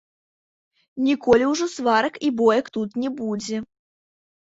Ніколі 1.09 1.51
ўжо 1.51 1.69
сварак 1.75 2.15
і 2.29 2.35
боек 2.43 2.65
тут 2.81 3.01
не 3.07 3.15
будзе. 3.23 3.57